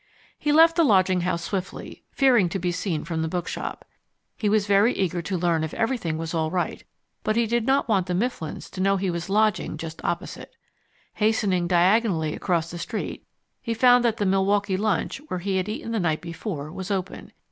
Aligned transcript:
He 0.39 0.51
left 0.51 0.77
the 0.77 0.83
lodging 0.83 1.21
house 1.21 1.43
swiftly, 1.43 2.01
fearing 2.11 2.49
to 2.49 2.57
be 2.57 2.71
seen 2.71 3.03
from 3.03 3.21
the 3.21 3.27
bookshop. 3.27 3.85
He 4.35 4.49
was 4.49 4.65
very 4.65 4.93
eager 4.95 5.21
to 5.21 5.37
learn 5.37 5.63
if 5.63 5.75
everything 5.75 6.17
was 6.17 6.33
all 6.33 6.49
right, 6.49 6.83
but 7.23 7.35
he 7.35 7.45
did 7.45 7.67
not 7.67 7.87
want 7.87 8.07
the 8.07 8.15
Mifflins 8.15 8.67
to 8.71 8.81
know 8.81 8.97
he 8.97 9.11
was 9.11 9.29
lodging 9.29 9.77
just 9.77 10.03
opposite. 10.03 10.55
Hastening 11.13 11.67
diagonally 11.67 12.33
across 12.33 12.71
the 12.71 12.79
street, 12.79 13.27
he 13.61 13.75
found 13.75 14.03
that 14.03 14.17
the 14.17 14.25
Milwaukee 14.25 14.75
Lunch, 14.75 15.21
where 15.27 15.37
he 15.39 15.57
had 15.57 15.69
eaten 15.69 15.91
the 15.91 15.99
night 15.99 16.21
before, 16.21 16.71
was 16.71 16.89
open. 16.89 17.31